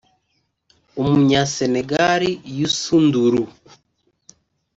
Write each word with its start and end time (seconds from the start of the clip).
Umunya-Senegal 1.01 2.21
Youssou 2.57 2.99
N’Dour 3.09 3.35